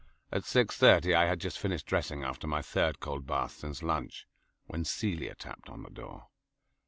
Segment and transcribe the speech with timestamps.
[0.31, 4.25] At six thirty I had just finished dressing after my third cold bath since lunch,
[4.65, 6.29] when Celia tapped on the door.